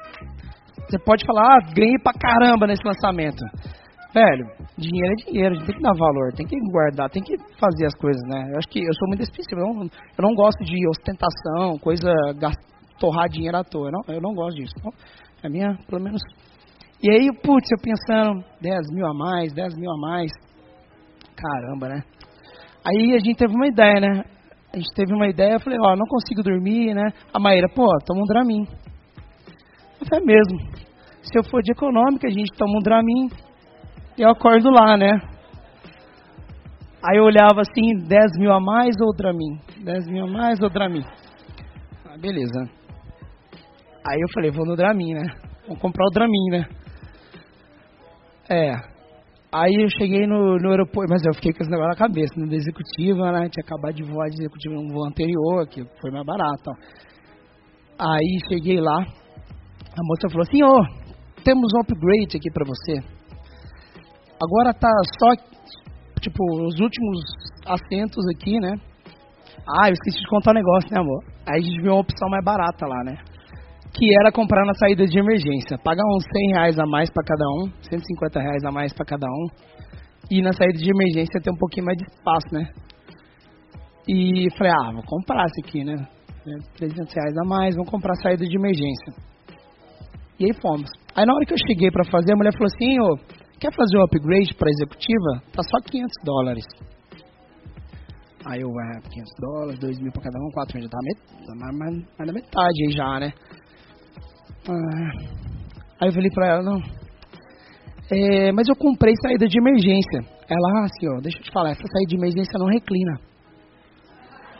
você 0.89 0.99
pode 0.99 1.25
falar, 1.25 1.43
ah, 1.43 1.73
ganhei 1.73 1.97
pra 2.03 2.13
caramba 2.13 2.67
nesse 2.67 2.83
lançamento. 2.83 3.43
Velho, 4.11 4.45
dinheiro 4.75 5.13
é 5.13 5.23
dinheiro, 5.23 5.53
a 5.53 5.57
gente 5.57 5.67
tem 5.67 5.75
que 5.75 5.83
dar 5.83 5.93
valor, 5.93 6.33
tem 6.33 6.47
que 6.47 6.55
guardar, 6.71 7.09
tem 7.11 7.21
que 7.21 7.37
fazer 7.59 7.85
as 7.85 7.93
coisas, 7.95 8.21
né? 8.27 8.49
Eu 8.51 8.57
acho 8.57 8.67
que 8.67 8.79
eu 8.79 8.93
sou 8.93 9.07
muito 9.07 9.21
específico, 9.21 9.59
eu 9.59 9.73
não, 9.73 9.83
eu 9.83 10.23
não 10.23 10.33
gosto 10.33 10.63
de 10.63 10.75
ostentação, 10.89 11.77
coisa, 11.77 12.11
torrar 12.99 13.29
dinheiro 13.29 13.57
à 13.57 13.63
toa, 13.63 13.89
eu 13.89 13.91
não, 13.91 14.15
eu 14.15 14.21
não 14.21 14.33
gosto 14.33 14.57
disso. 14.57 14.73
Então, 14.79 14.91
é 15.43 15.49
minha, 15.49 15.77
pelo 15.87 16.01
menos. 16.01 16.21
E 17.03 17.09
aí, 17.11 17.29
putz, 17.43 17.69
eu 17.71 17.77
pensando, 17.81 18.43
10 18.59 18.79
mil 18.93 19.05
a 19.05 19.13
mais, 19.13 19.53
10 19.53 19.75
mil 19.77 19.91
a 19.91 19.97
mais. 19.97 20.31
Caramba, 21.35 21.89
né? 21.89 22.01
Aí 22.83 23.13
a 23.13 23.19
gente 23.19 23.37
teve 23.37 23.53
uma 23.53 23.67
ideia, 23.67 23.99
né? 24.01 24.23
A 24.73 24.77
gente 24.77 24.89
teve 24.95 25.13
uma 25.13 25.27
ideia, 25.27 25.53
eu 25.53 25.59
falei, 25.59 25.79
ó, 25.81 25.95
não 25.95 26.05
consigo 26.07 26.43
dormir, 26.43 26.93
né? 26.93 27.11
A 27.33 27.39
Maíra, 27.39 27.67
pô, 27.73 27.85
toma 28.05 28.21
um 28.21 28.25
Dramin. 28.25 28.65
Eu 30.09 30.17
falei, 30.17 30.23
é 30.23 30.25
mesmo. 30.25 30.59
Se 31.21 31.37
eu 31.37 31.43
for 31.43 31.61
de 31.61 31.71
econômica, 31.71 32.27
a 32.27 32.31
gente 32.31 32.51
toma 32.57 32.77
um 32.77 32.81
Dramin 32.81 33.29
e 34.17 34.21
eu 34.21 34.29
acordo 34.29 34.69
lá, 34.69 34.97
né? 34.97 35.11
Aí 37.01 37.17
eu 37.17 37.23
olhava 37.23 37.61
assim, 37.61 37.95
10 38.07 38.37
mil 38.39 38.51
a 38.51 38.59
mais 38.59 38.95
ou 39.01 39.15
Dramin? 39.15 39.59
10 39.83 40.07
mil 40.07 40.25
a 40.25 40.27
mais 40.27 40.59
ou 40.61 40.69
Dramin? 40.69 41.03
Ah, 42.05 42.17
beleza. 42.17 42.69
Aí 44.05 44.19
eu 44.19 44.27
falei, 44.33 44.51
vou 44.51 44.65
no 44.65 44.75
Dramin, 44.75 45.13
né? 45.13 45.23
Vou 45.67 45.77
comprar 45.77 46.05
o 46.05 46.11
Dramin, 46.11 46.49
né? 46.51 46.65
É. 48.49 48.71
Aí 49.51 49.75
eu 49.81 49.89
cheguei 49.89 50.27
no, 50.27 50.57
no 50.57 50.71
aeroporto, 50.71 51.11
mas 51.11 51.23
eu 51.25 51.33
fiquei 51.33 51.53
com 51.53 51.61
esse 51.61 51.71
negócio 51.71 51.91
na 51.91 52.07
cabeça, 52.07 52.33
no 52.35 52.53
executiva, 52.53 53.31
né? 53.31 53.49
Tinha 53.49 53.63
acabado 53.63 53.93
de 53.93 54.03
voar 54.03 54.29
de 54.29 54.41
executiva 54.41 54.75
no 54.75 54.93
voo 54.93 55.07
anterior, 55.07 55.67
que 55.67 55.83
foi 56.01 56.11
mais 56.11 56.25
barato. 56.25 56.69
Ó. 56.69 58.13
Aí 58.13 58.39
cheguei 58.49 58.79
lá, 58.79 59.05
a 59.99 60.03
moça 60.03 60.29
falou 60.29 60.45
oh, 60.47 61.43
temos 61.43 61.73
um 61.75 61.81
upgrade 61.81 62.37
aqui 62.37 62.49
pra 62.53 62.65
você. 62.65 63.03
Agora 64.41 64.73
tá 64.73 64.89
só, 65.19 65.35
tipo, 66.21 66.43
os 66.65 66.79
últimos 66.79 67.19
assentos 67.67 68.23
aqui, 68.33 68.59
né? 68.59 68.73
Ah, 69.67 69.89
eu 69.89 69.93
esqueci 69.93 70.19
de 70.19 70.29
contar 70.29 70.51
um 70.51 70.55
negócio, 70.55 70.89
né, 70.89 71.01
amor? 71.01 71.23
Aí 71.45 71.59
a 71.59 71.61
gente 71.61 71.81
viu 71.81 71.91
uma 71.91 71.99
opção 71.99 72.29
mais 72.29 72.43
barata 72.43 72.87
lá, 72.87 73.03
né? 73.03 73.17
Que 73.93 74.05
era 74.21 74.31
comprar 74.31 74.65
na 74.65 74.73
saída 74.75 75.05
de 75.05 75.19
emergência. 75.19 75.77
Pagar 75.83 76.03
uns 76.15 76.23
100 76.23 76.53
reais 76.53 76.79
a 76.79 76.85
mais 76.85 77.09
para 77.09 77.23
cada 77.23 77.45
um, 77.49 77.69
150 77.81 78.39
reais 78.39 78.63
a 78.63 78.71
mais 78.71 78.93
para 78.93 79.05
cada 79.05 79.27
um. 79.27 79.47
E 80.31 80.41
na 80.41 80.53
saída 80.53 80.77
de 80.77 80.89
emergência 80.89 81.41
ter 81.41 81.51
um 81.51 81.57
pouquinho 81.57 81.87
mais 81.87 81.97
de 81.97 82.05
espaço, 82.05 82.47
né? 82.53 82.69
E 84.07 84.47
falei, 84.57 84.71
ah, 84.71 84.91
vou 84.93 85.03
comprar 85.03 85.45
esse 85.47 85.61
aqui, 85.61 85.83
né? 85.83 86.07
300 86.77 87.13
reais 87.13 87.37
a 87.37 87.45
mais, 87.45 87.75
vamos 87.75 87.89
comprar 87.91 88.13
a 88.13 88.21
saída 88.21 88.45
de 88.45 88.55
emergência. 88.55 89.28
E 90.39 90.45
aí 90.45 90.53
fomos. 90.61 90.89
Aí 91.15 91.25
na 91.25 91.33
hora 91.33 91.45
que 91.45 91.53
eu 91.53 91.57
cheguei 91.67 91.91
para 91.91 92.05
fazer, 92.09 92.33
a 92.33 92.37
mulher 92.37 92.53
falou 92.53 92.67
assim, 92.67 92.99
ô, 92.99 93.39
Quer 93.59 93.73
fazer 93.75 93.97
um 93.97 94.03
upgrade 94.03 94.55
para 94.55 94.69
executiva? 94.69 95.43
Tá 95.51 95.61
só 95.63 95.81
500 95.83 96.13
dólares. 96.23 96.65
Aí 98.45 98.61
eu, 98.61 98.69
é, 98.69 99.01
500 99.01 99.33
dólares, 99.37 99.79
2 99.79 99.99
mil 99.99 100.11
para 100.13 100.23
cada 100.23 100.39
um, 100.39 100.49
4 100.51 100.77
mil, 100.77 100.83
já 100.83 100.89
tá, 100.89 100.97
met, 101.03 101.19
tá 101.45 101.55
mais, 101.55 101.77
mais, 101.77 102.27
da 102.27 102.33
metade 102.33 102.85
aí 102.85 102.91
já, 102.91 103.19
né? 103.19 103.33
Ah, 104.65 105.11
aí 106.01 106.07
eu 106.07 106.13
falei 106.13 106.29
pra 106.33 106.47
ela, 106.47 106.63
não. 106.63 106.81
É, 108.09 108.51
mas 108.53 108.69
eu 108.69 108.75
comprei 108.77 109.13
saída 109.21 109.45
de 109.45 109.59
emergência. 109.59 110.19
Ela, 110.49 110.85
assim, 110.85 111.09
ó, 111.09 111.19
deixa 111.21 111.37
eu 111.37 111.43
te 111.43 111.51
falar, 111.51 111.71
essa 111.71 111.83
saída 111.83 112.07
de 112.07 112.15
emergência 112.15 112.57
não 112.57 112.67
reclina. 112.67 113.19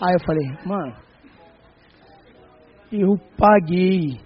Aí 0.02 0.14
eu 0.14 0.20
falei, 0.26 0.46
mano, 0.66 0.96
eu 2.92 3.16
paguei 3.38 4.20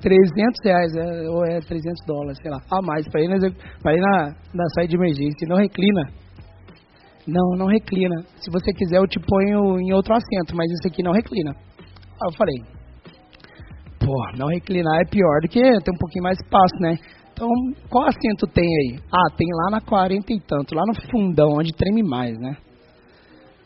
300 0.00 0.64
reais, 0.64 0.96
é, 0.96 1.28
ou 1.28 1.44
é 1.44 1.60
300 1.60 2.06
dólares, 2.06 2.38
sei 2.40 2.50
lá, 2.50 2.58
a 2.70 2.82
mais, 2.82 3.08
para 3.08 3.20
ir, 3.20 3.28
na, 3.28 3.36
pra 3.82 3.94
ir 3.94 4.00
na, 4.00 4.34
na 4.54 4.64
saída 4.74 4.90
de 4.90 4.96
emergência. 4.96 5.48
Não 5.48 5.56
reclina. 5.56 6.02
Não, 7.26 7.56
não 7.56 7.66
reclina. 7.66 8.22
Se 8.36 8.50
você 8.50 8.72
quiser, 8.72 8.98
eu 8.98 9.06
te 9.06 9.20
ponho 9.20 9.78
em 9.80 9.92
outro 9.92 10.14
assento, 10.14 10.56
mas 10.56 10.70
isso 10.70 10.88
aqui 10.88 11.02
não 11.02 11.12
reclina. 11.12 11.50
Aí 11.50 12.28
eu 12.28 12.36
falei, 12.36 12.56
pô, 14.00 14.38
não 14.38 14.48
reclinar 14.48 15.00
é 15.00 15.10
pior 15.10 15.40
do 15.42 15.48
que 15.48 15.60
ter 15.60 15.90
um 15.90 15.98
pouquinho 15.98 16.24
mais 16.24 16.38
espaço, 16.38 16.74
né? 16.80 16.96
Então, 17.32 17.48
qual 17.88 18.08
assento 18.08 18.46
tem 18.52 18.64
aí? 18.64 18.98
Ah, 19.12 19.30
tem 19.36 19.46
lá 19.46 19.70
na 19.70 19.80
40 19.80 20.32
e 20.32 20.40
tanto, 20.40 20.74
lá 20.74 20.82
no 20.86 20.94
fundão, 21.10 21.50
onde 21.58 21.72
treme 21.72 22.02
mais, 22.02 22.36
né? 22.38 22.56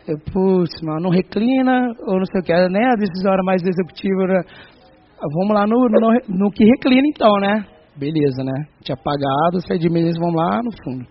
Eu, 0.07 0.19
putz, 0.19 0.75
não 0.83 1.11
reclina, 1.11 1.95
ou 2.07 2.19
não 2.19 2.27
sei 2.27 2.41
o 2.41 2.45
que, 2.45 2.53
né? 2.53 2.85
A 2.85 2.97
decisão 2.97 3.33
mais 3.45 3.62
executiva, 3.62 4.27
né? 4.27 4.43
Vamos 5.31 5.55
lá 5.55 5.67
no, 5.67 5.79
no, 5.88 6.37
no, 6.37 6.50
que 6.50 6.64
reclina 6.64 7.07
então, 7.07 7.33
né? 7.41 7.64
Beleza, 7.97 8.43
né? 8.43 8.67
Tinha 8.83 8.97
pagado, 8.97 9.61
sai 9.67 9.79
de 9.79 9.88
mês, 9.88 10.17
vamos 10.19 10.35
lá 10.35 10.61
no 10.62 10.71
fundo. 10.83 11.07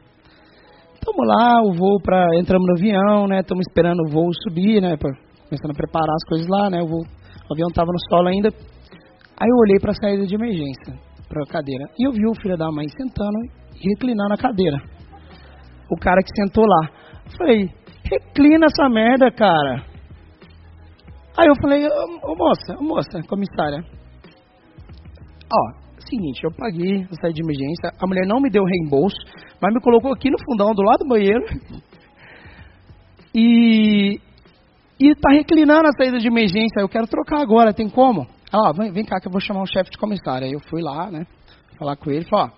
Tamo 1.00 1.24
lá, 1.24 1.62
o 1.64 1.74
voo 1.74 2.02
para 2.04 2.28
entramos 2.38 2.68
no 2.68 2.78
avião, 2.78 3.28
né? 3.28 3.40
Estamos 3.40 3.66
esperando 3.68 4.02
o 4.06 4.12
voo 4.12 4.30
subir, 4.44 4.82
né? 4.82 4.98
Pra, 4.98 5.10
começando 5.48 5.72
a 5.72 5.78
preparar 5.78 6.14
as 6.14 6.28
coisas 6.28 6.48
lá, 6.48 6.70
né? 6.70 6.82
O, 6.82 6.88
voo, 6.88 7.02
o 7.02 7.54
avião 7.54 7.70
tava 7.70 7.88
no 7.88 8.00
solo 8.10 8.28
ainda. 8.28 8.50
Aí 8.50 9.48
eu 9.48 9.56
olhei 9.64 9.80
para 9.80 9.92
a 9.92 9.96
saída 9.96 10.26
de 10.28 10.36
emergência, 10.36 10.94
para 11.30 11.44
a 11.44 11.48
cadeira, 11.48 11.86
e 11.98 12.06
eu 12.06 12.12
vi 12.12 12.28
o 12.28 12.36
filho 12.42 12.58
da 12.58 12.70
mãe 12.70 12.88
sentando 12.90 13.38
e 13.80 13.90
reclinando 13.90 14.34
a 14.34 14.38
cadeira. 14.38 14.78
O 15.90 15.98
cara 15.98 16.22
que 16.22 16.36
sentou 16.36 16.66
lá. 16.66 16.90
Falei, 17.38 17.70
reclina 18.04 18.66
essa 18.66 18.90
merda, 18.90 19.32
cara. 19.32 19.86
Aí 21.38 21.48
eu 21.48 21.56
falei, 21.62 21.88
ô 21.88 22.36
moça, 22.36 22.76
ô, 22.78 22.84
moça, 22.84 23.22
comissária, 23.28 23.84
Ó, 25.54 25.82
seguinte, 26.08 26.44
eu 26.44 26.52
paguei, 26.52 27.02
eu 27.02 27.16
saí 27.22 27.34
de 27.34 27.42
emergência, 27.42 27.92
a 28.00 28.08
mulher 28.08 28.26
não 28.26 28.40
me 28.40 28.50
deu 28.50 28.64
reembolso, 28.64 29.18
mas 29.62 29.74
me 29.74 29.82
colocou 29.82 30.14
aqui 30.14 30.30
no 30.30 30.38
fundão, 30.44 30.74
do 30.74 30.82
lado 30.82 31.00
do 31.00 31.08
banheiro. 31.08 31.44
E, 33.34 34.20
tá 35.22 35.32
reclinando 35.32 35.88
a 35.88 35.92
saída 35.94 36.20
de 36.20 36.28
emergência, 36.28 36.80
eu 36.80 36.90
quero 36.90 37.08
trocar 37.08 37.42
agora, 37.42 37.74
tem 37.74 37.90
como? 37.90 38.28
Ah, 38.52 38.72
vem, 38.74 38.92
vem 38.92 39.06
cá 39.06 39.20
que 39.20 39.28
eu 39.28 39.32
vou 39.32 39.40
chamar 39.40 39.62
o 39.62 39.66
chefe 39.66 39.92
de 39.92 39.98
comissário. 39.98 40.46
Aí 40.48 40.54
eu 40.54 40.60
fui 40.70 40.82
lá, 40.82 41.10
né, 41.10 41.26
falar 41.78 41.96
com 41.96 42.12
ele, 42.12 42.26
falou, 42.26 42.48
ó, 42.48 42.50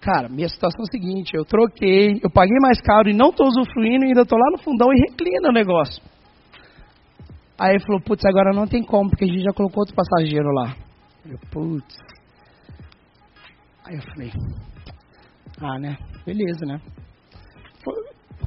cara, 0.00 0.28
minha 0.28 0.48
situação 0.48 0.80
é 0.80 0.88
a 0.88 0.92
seguinte, 0.92 1.34
eu 1.34 1.44
troquei, 1.44 2.20
eu 2.22 2.30
paguei 2.30 2.56
mais 2.62 2.80
caro 2.80 3.10
e 3.10 3.12
não 3.12 3.32
tô 3.32 3.44
usufruindo, 3.44 4.04
ainda 4.04 4.24
tô 4.24 4.36
lá 4.36 4.50
no 4.52 4.58
fundão 4.58 4.88
e 4.92 5.10
reclina 5.10 5.50
o 5.50 5.52
negócio. 5.52 6.02
Aí 7.58 7.70
ele 7.70 7.84
falou, 7.84 8.00
putz, 8.00 8.24
agora 8.24 8.52
não 8.54 8.66
tem 8.66 8.82
como, 8.82 9.10
porque 9.10 9.24
a 9.24 9.28
gente 9.28 9.42
já 9.42 9.52
colocou 9.52 9.80
outro 9.80 9.94
passageiro 9.94 10.48
lá. 10.52 10.85
Eu, 11.28 11.38
putz. 11.50 11.96
Aí 13.84 13.96
eu 13.96 14.02
falei, 14.02 14.32
ah, 15.60 15.78
né? 15.78 15.96
Beleza, 16.24 16.66
né? 16.66 16.80
Foi 17.82 17.94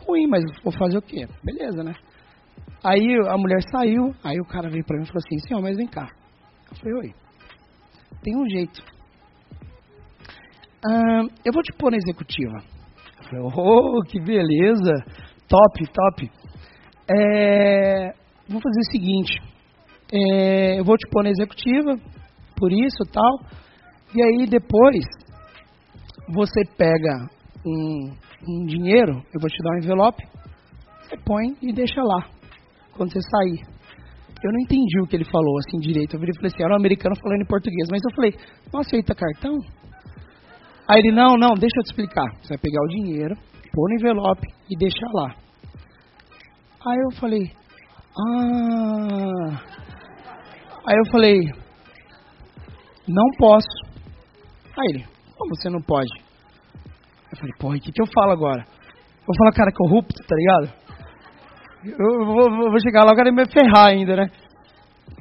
ruim, 0.05 0.27
mas 0.27 0.43
vou 0.63 0.71
fazer 0.71 0.97
o 0.97 1.01
quê? 1.01 1.27
Beleza, 1.43 1.83
né? 1.83 1.93
Aí 2.83 3.05
a 3.27 3.37
mulher 3.37 3.61
saiu, 3.71 4.13
aí 4.23 4.39
o 4.39 4.45
cara 4.45 4.69
veio 4.69 4.85
pra 4.85 4.97
mim 4.97 5.03
e 5.03 5.07
falou 5.07 5.21
assim, 5.25 5.39
senhor, 5.39 5.61
mas 5.61 5.75
vem 5.75 5.87
cá. 5.87 6.09
Eu 6.71 6.77
falei, 6.77 6.93
oi, 6.93 7.15
tem 8.23 8.37
um 8.37 8.47
jeito. 8.49 8.81
Ah, 10.85 11.23
eu 11.43 11.51
vou 11.53 11.63
te 11.63 11.73
pôr 11.73 11.91
na 11.91 11.97
executiva. 11.97 12.57
Eu 13.17 13.49
falei, 13.49 13.51
oh, 13.55 14.01
que 14.07 14.19
beleza. 14.21 14.93
Top, 15.47 15.91
top. 15.91 16.31
É, 17.09 18.13
vou 18.47 18.61
fazer 18.61 18.79
o 18.79 18.91
seguinte. 18.91 19.41
É, 20.11 20.79
eu 20.79 20.83
vou 20.85 20.95
te 20.95 21.09
pôr 21.09 21.23
na 21.23 21.29
executiva, 21.29 21.95
por 22.59 22.71
isso 22.71 23.03
tal. 23.11 23.39
E 24.13 24.21
aí 24.21 24.47
depois 24.47 25.05
você 26.33 26.61
pega 26.77 27.29
um, 27.65 28.11
um 28.47 28.65
dinheiro, 28.65 29.23
eu 29.33 29.39
vou 29.39 29.49
te 29.49 29.63
dar 29.63 29.75
um 29.75 29.79
envelope, 29.79 30.23
você 31.01 31.17
põe 31.25 31.55
e 31.61 31.73
deixa 31.73 32.01
lá, 32.03 32.29
quando 32.95 33.11
você 33.11 33.19
sair. 33.21 33.79
Eu 34.41 34.51
não 34.53 34.59
entendi 34.61 35.01
o 35.01 35.07
que 35.07 35.17
ele 35.17 35.25
falou 35.25 35.57
assim 35.57 35.79
direito. 35.79 36.15
Eu 36.15 36.19
falei 36.19 36.31
assim, 36.43 36.63
era 36.63 36.73
um 36.73 36.77
americano 36.77 37.13
falando 37.21 37.41
em 37.41 37.45
português. 37.45 37.89
Mas 37.91 38.01
eu 38.03 38.15
falei, 38.15 38.33
não 38.71 38.79
aceita 38.79 39.13
cartão? 39.13 39.57
Aí 40.87 40.99
ele, 40.99 41.11
não, 41.11 41.35
não, 41.35 41.55
deixa 41.55 41.75
eu 41.77 41.83
te 41.83 41.87
explicar. 41.87 42.25
Você 42.41 42.49
vai 42.49 42.57
pegar 42.57 42.81
o 42.81 42.87
dinheiro, 42.87 43.35
pôr 43.73 43.89
no 43.89 43.95
envelope 43.95 44.47
e 44.69 44.77
deixar 44.77 45.09
lá. 45.13 45.35
Aí 46.87 46.99
eu 47.03 47.19
falei, 47.19 47.51
ah. 48.17 49.61
Aí 50.87 50.97
eu 50.97 51.11
falei, 51.11 51.51
não 53.09 53.29
posso. 53.37 53.67
Aí 54.77 54.85
ele, 54.89 55.05
como 55.37 55.55
você 55.55 55.69
não 55.69 55.81
pode? 55.81 56.09
Eu 57.31 57.37
falei, 57.37 57.53
porra, 57.59 57.75
o 57.75 57.79
que, 57.79 57.91
que 57.91 58.01
eu 58.01 58.07
falo 58.13 58.31
agora? 58.31 58.65
Vou 59.25 59.35
falar 59.37 59.51
cara 59.51 59.71
corrupto, 59.71 60.23
tá 60.25 60.35
ligado? 60.35 60.73
Eu 61.83 62.25
vou, 62.25 62.71
vou 62.71 62.79
chegar 62.81 63.03
lá, 63.03 63.13
o 63.13 63.15
cara 63.15 63.31
me 63.31 63.45
ferrar 63.45 63.89
ainda, 63.89 64.15
né? 64.15 64.29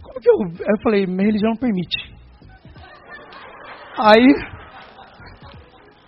Como 0.03 0.21
que 0.21 0.29
eu. 0.29 0.67
Aí 0.67 0.75
eu 0.75 0.83
falei, 0.83 1.07
minha 1.07 1.27
religião 1.27 1.51
não 1.51 1.59
permite. 1.59 2.15
Aí. 3.99 4.27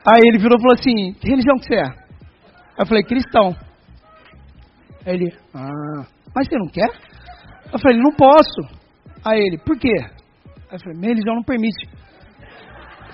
Aí 0.06 0.22
ele 0.26 0.38
virou 0.38 0.58
e 0.58 0.62
falou 0.62 0.75
assim: 0.75 1.12
que 1.20 1.28
religião 1.28 1.56
que 1.58 1.66
você 1.66 1.75
é? 1.76 1.84
Aí 1.84 2.78
eu 2.78 2.87
falei, 2.87 3.04
cristão. 3.04 3.54
Aí 5.06 5.14
ele, 5.14 5.32
ah, 5.54 6.06
mas 6.34 6.49
você 6.49 6.56
não 6.56 6.68
quer? 6.68 6.90
Eu 7.72 7.78
falei, 7.78 7.99
não 7.99 8.12
posso. 8.12 8.80
Aí 9.25 9.38
ele, 9.38 9.58
por 9.58 9.78
quê? 9.78 9.94
Eu 10.72 10.78
falei, 10.78 11.00
religião 11.00 11.34
não 11.34 11.42
permite. 11.42 11.88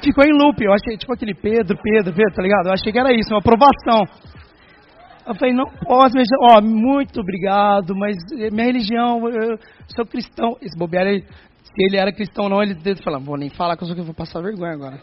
Ficou 0.03 0.25
em 0.25 0.33
loop, 0.33 0.63
eu 0.63 0.73
achei, 0.73 0.97
tipo 0.97 1.13
aquele 1.13 1.35
Pedro, 1.35 1.77
Pedro, 1.83 2.15
Pedro, 2.15 2.35
tá 2.35 2.43
ligado? 2.43 2.67
Eu 2.67 2.73
achei 2.73 2.93
que 2.93 2.99
era 2.99 3.13
isso, 3.13 3.31
uma 3.31 3.39
aprovação. 3.39 4.05
Eu 5.27 5.35
falei, 5.35 5.55
não 5.55 5.65
posso, 5.65 6.15
mas, 6.15 6.29
ó, 6.41 6.61
muito 6.61 7.21
obrigado, 7.21 7.95
mas 7.97 8.17
minha 8.53 8.67
religião, 8.67 9.29
eu 9.29 9.59
sou 9.89 10.07
cristão. 10.07 10.57
Esse 10.61 10.79
bobear, 10.79 11.07
ele, 11.07 11.23
se 11.23 11.73
ele 11.77 11.97
era 11.97 12.13
cristão 12.13 12.45
ou 12.45 12.51
não, 12.51 12.63
ele 12.63 12.77
falou, 13.03 13.21
vou 13.21 13.37
nem 13.37 13.51
falar 13.51 13.77
que 13.77 13.83
eu 13.83 13.87
sou 13.87 13.97
que 13.97 14.03
eu 14.03 14.07
vou 14.07 14.15
passar 14.15 14.41
vergonha 14.41 14.75
agora. 14.75 15.01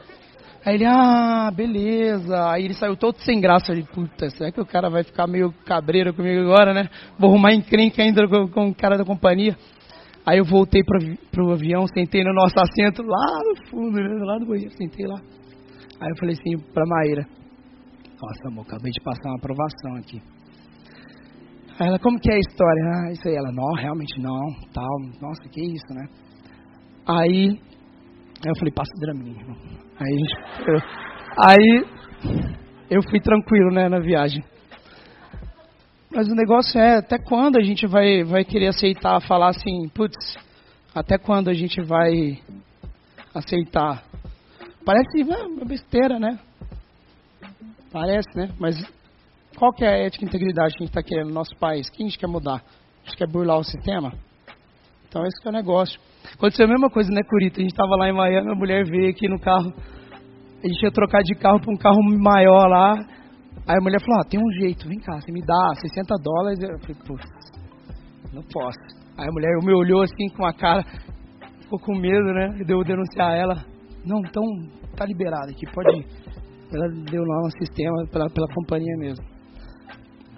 Aí 0.66 0.76
ele, 0.76 0.86
ah, 0.86 1.52
beleza. 1.54 2.50
Aí 2.50 2.64
ele 2.64 2.74
saiu 2.74 2.96
todo 2.96 3.18
sem 3.20 3.42
graça. 3.42 3.74
Ele, 3.74 3.84
puta, 3.84 4.30
será 4.30 4.50
que 4.50 4.62
o 4.62 4.66
cara 4.66 4.90
vai 4.90 5.04
ficar 5.04 5.28
meio 5.28 5.54
cabreiro 5.66 6.14
comigo 6.14 6.42
agora, 6.42 6.74
né? 6.74 6.90
Vou 7.20 7.30
arrumar 7.30 7.54
encrenca 7.54 8.02
ainda 8.02 8.26
com, 8.28 8.48
com 8.48 8.70
o 8.70 8.76
cara 8.76 8.98
da 8.98 9.04
companhia. 9.04 9.58
Aí 10.26 10.38
eu 10.38 10.46
voltei 10.46 10.82
para 10.84 11.00
pro 11.32 11.52
avião, 11.52 11.86
sentei 11.88 12.24
no 12.24 12.34
nosso 12.34 12.56
assento 12.58 13.04
lá 13.04 13.40
no 13.44 13.70
fundo, 13.70 13.98
né, 13.98 14.24
lá 14.24 14.38
do 14.38 14.46
banheiro, 14.46 14.72
sentei 14.72 15.06
lá. 15.06 15.20
Aí 16.00 16.10
eu 16.10 16.18
falei 16.18 16.34
assim 16.34 16.58
pra 16.74 16.86
Maíra, 16.86 17.26
nossa 18.22 18.48
amor, 18.48 18.66
acabei 18.66 18.92
de 18.92 19.04
passar 19.04 19.30
uma 19.30 19.38
aprovação 19.38 19.96
aqui. 19.98 20.22
Aí 21.80 21.88
ela, 21.88 22.00
como 22.00 22.20
que 22.20 22.32
é 22.32 22.36
a 22.36 22.40
história? 22.40 22.84
Ah, 22.86 23.12
isso 23.12 23.28
aí. 23.28 23.36
Ela, 23.36 23.52
não, 23.52 23.74
realmente 23.74 24.22
não, 24.22 24.40
tal, 24.74 25.00
nossa, 25.20 25.42
que 25.50 25.60
isso, 25.60 25.94
né? 25.94 26.06
Aí 27.08 27.60
eu 28.46 28.56
falei, 28.56 28.74
passa 28.74 28.92
o 28.96 29.00
draminha, 29.00 29.40
irmão. 29.40 29.58
Aí, 30.00 30.18
eu, 30.68 30.80
aí 31.48 31.86
eu 32.90 33.02
fui 33.10 33.20
tranquilo, 33.20 33.72
né, 33.74 33.90
na 33.90 34.00
viagem. 34.00 34.44
Mas 36.16 36.28
o 36.28 36.36
negócio 36.36 36.80
é, 36.80 36.98
até 36.98 37.18
quando 37.18 37.58
a 37.58 37.62
gente 37.64 37.88
vai, 37.88 38.24
vai 38.24 38.46
querer 38.46 38.68
aceitar, 38.68 39.20
falar 39.22 39.50
assim, 39.50 39.90
putz, 39.90 40.38
até 40.94 41.18
quando 41.18 41.50
a 41.50 41.54
gente 41.54 41.82
vai 41.82 42.40
aceitar? 43.34 44.04
Parece 44.86 45.24
uma 45.24 45.66
besteira, 45.66 46.20
né? 46.20 46.38
Parece, 47.92 48.30
né? 48.36 48.50
Mas 48.60 48.76
qual 49.58 49.74
que 49.74 49.84
é 49.84 49.88
a 49.88 49.98
ética 50.06 50.24
e 50.24 50.28
integridade 50.28 50.74
que 50.74 50.84
a 50.84 50.86
gente 50.86 50.90
está 50.90 51.02
querendo 51.02 51.30
no 51.30 51.34
nosso 51.34 51.56
país? 51.58 51.90
Quem 51.90 52.06
a 52.06 52.10
gente 52.10 52.20
quer 52.20 52.28
mudar? 52.28 52.62
A 53.04 53.06
gente 53.06 53.18
quer 53.18 53.28
burlar 53.28 53.58
o 53.58 53.64
sistema? 53.64 54.14
Então 55.10 55.26
esse 55.26 55.46
é 55.46 55.50
o 55.50 55.54
negócio. 55.54 56.00
Aconteceu 56.34 56.66
a 56.66 56.70
mesma 56.70 56.90
coisa, 56.92 57.10
né, 57.12 57.22
Curita? 57.28 57.58
A 57.60 57.62
gente 57.62 57.72
estava 57.72 57.96
lá 57.96 58.08
em 58.08 58.14
Miami, 58.14 58.52
a 58.52 58.56
mulher 58.56 58.86
veio 58.86 59.10
aqui 59.10 59.28
no 59.28 59.40
carro. 59.40 59.74
A 60.64 60.68
gente 60.68 60.84
ia 60.84 60.92
trocar 60.92 61.24
de 61.24 61.34
carro 61.36 61.60
para 61.60 61.74
um 61.74 61.78
carro 61.78 62.00
maior 62.20 62.68
lá. 62.68 62.94
Aí 63.68 63.78
a 63.78 63.82
mulher 63.82 64.00
falou, 64.02 64.20
ah, 64.20 64.30
tem 64.30 64.40
um 64.40 64.52
jeito, 64.60 64.88
vem 64.88 65.00
cá, 65.00 65.20
você 65.20 65.32
me 65.32 65.42
dá 65.42 65.74
60 65.80 66.16
dólares. 66.22 66.60
Eu 66.60 66.80
falei, 66.80 66.98
pô, 67.08 67.16
não 68.34 68.44
posso. 68.52 68.80
Aí 69.18 69.28
a 69.28 69.32
mulher 69.32 69.50
me 69.64 69.74
olhou 69.74 70.02
assim 70.02 70.28
com 70.36 70.46
a 70.46 70.54
cara, 70.54 70.84
ficou 71.62 71.80
com 71.80 71.96
medo, 71.96 72.34
né? 72.34 72.50
Deu 72.66 72.80
eu 72.80 72.84
denunciar 72.84 73.38
ela. 73.38 73.56
Não, 74.06 74.20
então 74.20 74.44
tá 74.98 75.06
liberado 75.06 75.52
aqui, 75.52 75.66
pode 75.74 75.98
ir. 75.98 76.06
Ela 76.74 76.90
deu 77.10 77.24
lá 77.24 77.42
um 77.46 77.52
sistema 77.52 78.06
pela, 78.12 78.30
pela 78.30 78.48
companhia 78.54 78.98
mesmo. 78.98 79.24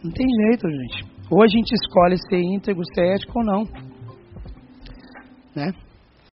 Não 0.03 0.11
tem 0.11 0.27
jeito, 0.27 0.69
gente. 0.69 1.15
Ou 1.31 1.41
a 1.41 1.47
gente 1.47 1.71
escolhe 1.73 2.17
ser 2.29 2.39
íntegro, 2.39 2.83
ser 2.93 3.15
ético 3.15 3.39
ou 3.39 3.45
não. 3.45 3.63
Né? 5.55 5.71